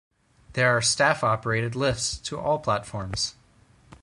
There 0.53 0.75
are 0.75 0.81
staff-operated 0.81 1.75
lifts 1.75 2.17
to 2.21 2.39
all 2.39 2.57
platforms. 2.57 3.35